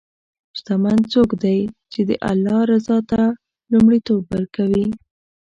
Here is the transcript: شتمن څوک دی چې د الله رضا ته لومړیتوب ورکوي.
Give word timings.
شتمن 0.57 0.99
څوک 1.13 1.29
دی 1.43 1.59
چې 1.91 1.99
د 2.09 2.11
الله 2.31 2.59
رضا 2.71 2.97
ته 3.11 3.23
لومړیتوب 3.71 4.21
ورکوي. 4.33 4.85